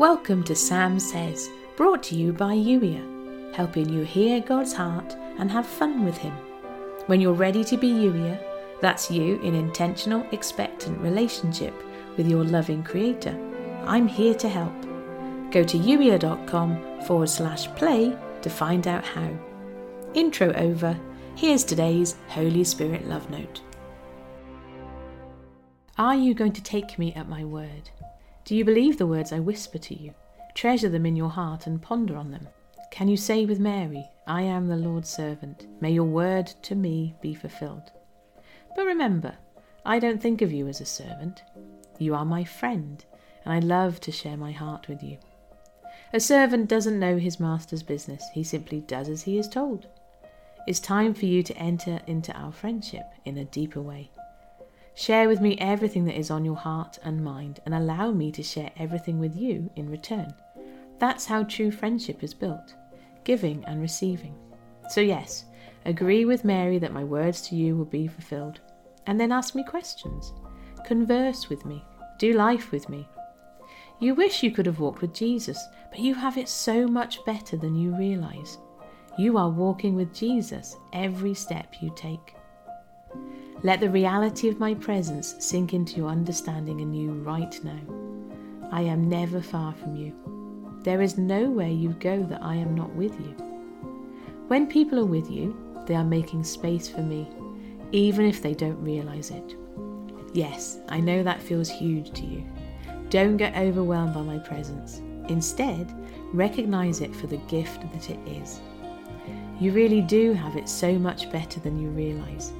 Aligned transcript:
Welcome 0.00 0.44
to 0.44 0.54
Sam 0.56 0.98
Says, 0.98 1.50
brought 1.76 2.02
to 2.04 2.14
you 2.14 2.32
by 2.32 2.54
Youier, 2.54 3.54
helping 3.54 3.86
you 3.90 4.02
hear 4.02 4.40
God's 4.40 4.72
heart 4.72 5.14
and 5.38 5.50
have 5.50 5.66
fun 5.66 6.06
with 6.06 6.16
Him. 6.16 6.32
When 7.04 7.20
you're 7.20 7.34
ready 7.34 7.62
to 7.64 7.76
be 7.76 7.88
Youier, 7.88 8.42
that's 8.80 9.10
you 9.10 9.38
in 9.42 9.54
intentional, 9.54 10.26
expectant 10.32 10.98
relationship 11.02 11.74
with 12.16 12.26
your 12.26 12.44
loving 12.44 12.82
Creator. 12.82 13.38
I'm 13.84 14.08
here 14.08 14.32
to 14.36 14.48
help. 14.48 14.72
Go 15.50 15.62
to 15.64 15.76
youier.com 15.76 17.02
forward 17.02 17.28
slash 17.28 17.66
play 17.74 18.16
to 18.40 18.48
find 18.48 18.88
out 18.88 19.04
how. 19.04 19.30
Intro 20.14 20.50
over. 20.54 20.98
Here's 21.34 21.62
today's 21.62 22.16
Holy 22.28 22.64
Spirit 22.64 23.06
love 23.06 23.28
note. 23.28 23.60
Are 25.98 26.14
you 26.14 26.32
going 26.32 26.54
to 26.54 26.62
take 26.62 26.98
me 26.98 27.12
at 27.12 27.28
my 27.28 27.44
word? 27.44 27.90
Do 28.50 28.56
you 28.56 28.64
believe 28.64 28.98
the 28.98 29.06
words 29.06 29.32
I 29.32 29.38
whisper 29.38 29.78
to 29.78 29.94
you? 29.94 30.12
Treasure 30.54 30.88
them 30.88 31.06
in 31.06 31.14
your 31.14 31.28
heart 31.28 31.68
and 31.68 31.80
ponder 31.80 32.16
on 32.16 32.32
them. 32.32 32.48
Can 32.90 33.06
you 33.06 33.16
say 33.16 33.46
with 33.46 33.60
Mary, 33.60 34.04
I 34.26 34.42
am 34.42 34.66
the 34.66 34.74
Lord's 34.74 35.08
servant, 35.08 35.68
may 35.80 35.92
your 35.92 36.02
word 36.02 36.48
to 36.62 36.74
me 36.74 37.14
be 37.22 37.32
fulfilled? 37.32 37.92
But 38.74 38.86
remember, 38.86 39.36
I 39.86 40.00
don't 40.00 40.20
think 40.20 40.42
of 40.42 40.50
you 40.50 40.66
as 40.66 40.80
a 40.80 40.84
servant. 40.84 41.44
You 42.00 42.16
are 42.16 42.24
my 42.24 42.42
friend, 42.42 43.04
and 43.44 43.54
I 43.54 43.60
love 43.60 44.00
to 44.00 44.10
share 44.10 44.36
my 44.36 44.50
heart 44.50 44.88
with 44.88 45.00
you. 45.00 45.18
A 46.12 46.18
servant 46.18 46.66
doesn't 46.68 46.98
know 46.98 47.18
his 47.18 47.38
master's 47.38 47.84
business, 47.84 48.24
he 48.34 48.42
simply 48.42 48.80
does 48.80 49.08
as 49.08 49.22
he 49.22 49.38
is 49.38 49.46
told. 49.46 49.86
It's 50.66 50.80
time 50.80 51.14
for 51.14 51.26
you 51.26 51.44
to 51.44 51.56
enter 51.56 52.00
into 52.08 52.36
our 52.36 52.50
friendship 52.50 53.12
in 53.24 53.38
a 53.38 53.44
deeper 53.44 53.80
way. 53.80 54.10
Share 55.00 55.28
with 55.28 55.40
me 55.40 55.56
everything 55.56 56.04
that 56.04 56.18
is 56.18 56.30
on 56.30 56.44
your 56.44 56.56
heart 56.56 56.98
and 57.02 57.24
mind, 57.24 57.60
and 57.64 57.74
allow 57.74 58.10
me 58.10 58.30
to 58.32 58.42
share 58.42 58.70
everything 58.76 59.18
with 59.18 59.34
you 59.34 59.70
in 59.74 59.88
return. 59.88 60.34
That's 60.98 61.24
how 61.24 61.44
true 61.44 61.70
friendship 61.70 62.22
is 62.22 62.34
built 62.34 62.74
giving 63.24 63.64
and 63.64 63.80
receiving. 63.80 64.34
So, 64.90 65.00
yes, 65.00 65.46
agree 65.86 66.26
with 66.26 66.44
Mary 66.44 66.78
that 66.80 66.92
my 66.92 67.02
words 67.02 67.40
to 67.48 67.56
you 67.56 67.78
will 67.78 67.86
be 67.86 68.08
fulfilled, 68.08 68.60
and 69.06 69.18
then 69.18 69.32
ask 69.32 69.54
me 69.54 69.64
questions. 69.64 70.34
Converse 70.84 71.48
with 71.48 71.64
me. 71.64 71.82
Do 72.18 72.34
life 72.34 72.70
with 72.70 72.90
me. 72.90 73.08
You 74.00 74.14
wish 74.14 74.42
you 74.42 74.50
could 74.50 74.66
have 74.66 74.80
walked 74.80 75.00
with 75.00 75.14
Jesus, 75.14 75.58
but 75.88 76.00
you 76.00 76.14
have 76.14 76.36
it 76.36 76.46
so 76.46 76.86
much 76.86 77.24
better 77.24 77.56
than 77.56 77.74
you 77.74 77.96
realize. 77.96 78.58
You 79.16 79.38
are 79.38 79.48
walking 79.48 79.94
with 79.94 80.12
Jesus 80.12 80.76
every 80.92 81.32
step 81.32 81.76
you 81.80 81.90
take. 81.96 82.34
Let 83.62 83.80
the 83.80 83.90
reality 83.90 84.48
of 84.48 84.58
my 84.58 84.72
presence 84.72 85.34
sink 85.38 85.74
into 85.74 85.96
your 85.96 86.08
understanding 86.08 86.80
anew 86.80 87.12
right 87.12 87.58
now. 87.62 87.80
I 88.72 88.80
am 88.80 89.08
never 89.08 89.42
far 89.42 89.74
from 89.74 89.96
you. 89.96 90.14
There 90.82 91.02
is 91.02 91.18
nowhere 91.18 91.68
you 91.68 91.90
go 92.00 92.22
that 92.22 92.42
I 92.42 92.54
am 92.54 92.74
not 92.74 92.94
with 92.94 93.12
you. 93.20 93.34
When 94.48 94.66
people 94.66 94.98
are 94.98 95.04
with 95.04 95.30
you, 95.30 95.54
they 95.86 95.94
are 95.94 96.04
making 96.04 96.44
space 96.44 96.88
for 96.88 97.02
me, 97.02 97.28
even 97.92 98.24
if 98.24 98.40
they 98.40 98.54
don't 98.54 98.82
realize 98.82 99.30
it. 99.30 99.56
Yes, 100.32 100.78
I 100.88 101.00
know 101.00 101.22
that 101.22 101.42
feels 101.42 101.68
huge 101.68 102.12
to 102.12 102.24
you. 102.24 102.42
Don't 103.10 103.36
get 103.36 103.56
overwhelmed 103.56 104.14
by 104.14 104.22
my 104.22 104.38
presence. 104.38 105.02
Instead, 105.28 105.92
recognize 106.32 107.02
it 107.02 107.14
for 107.14 107.26
the 107.26 107.36
gift 107.48 107.82
that 107.92 108.08
it 108.08 108.18
is. 108.26 108.60
You 109.58 109.72
really 109.72 110.00
do 110.00 110.32
have 110.32 110.56
it 110.56 110.68
so 110.68 110.98
much 110.98 111.30
better 111.30 111.60
than 111.60 111.78
you 111.78 111.90
realize. 111.90 112.54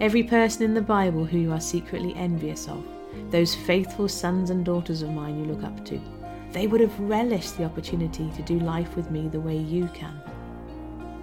Every 0.00 0.24
person 0.24 0.64
in 0.64 0.74
the 0.74 0.82
Bible 0.82 1.24
who 1.24 1.38
you 1.38 1.52
are 1.52 1.60
secretly 1.60 2.14
envious 2.16 2.66
of, 2.66 2.84
those 3.30 3.54
faithful 3.54 4.08
sons 4.08 4.50
and 4.50 4.64
daughters 4.64 5.02
of 5.02 5.10
mine 5.10 5.38
you 5.38 5.44
look 5.44 5.62
up 5.62 5.84
to, 5.86 6.00
they 6.50 6.66
would 6.66 6.80
have 6.80 6.98
relished 6.98 7.56
the 7.56 7.64
opportunity 7.64 8.28
to 8.32 8.42
do 8.42 8.58
life 8.58 8.96
with 8.96 9.12
me 9.12 9.28
the 9.28 9.40
way 9.40 9.56
you 9.56 9.88
can. 9.94 10.20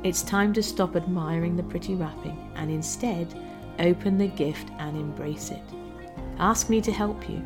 It's 0.04 0.24
time 0.24 0.54
to 0.54 0.64
stop 0.64 0.96
admiring 0.96 1.58
the 1.58 1.64
pretty 1.64 1.96
wrapping 1.96 2.52
and 2.56 2.72
instead 2.72 3.28
open 3.80 4.18
the 4.18 4.28
gift 4.28 4.70
and 4.80 4.96
embrace 4.96 5.52
it. 5.52 5.64
Ask 6.40 6.70
me 6.70 6.80
to 6.81 6.94
help 6.94 7.30
you. 7.30 7.44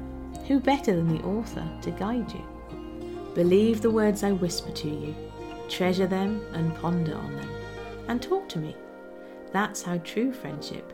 Who 0.47 0.59
better 0.59 0.96
than 0.96 1.18
the 1.18 1.24
author 1.24 1.68
to 1.81 1.91
guide 1.91 2.31
you? 2.31 3.31
Believe 3.34 3.81
the 3.81 3.90
words 3.90 4.22
I 4.22 4.31
whisper 4.31 4.72
to 4.72 4.88
you, 4.88 5.16
treasure 5.69 6.08
them 6.08 6.46
and 6.53 6.75
ponder 6.75 7.16
on 7.16 7.35
them, 7.35 7.50
and 8.08 8.22
talk 8.22 8.47
to 8.50 8.59
me. 8.59 8.75
That's 9.52 9.81
how 9.81 9.97
true 9.97 10.31
friendship 10.31 10.94